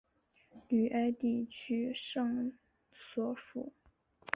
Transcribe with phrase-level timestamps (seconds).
[0.67, 2.53] 吕埃地区圣
[2.91, 3.71] 索弗。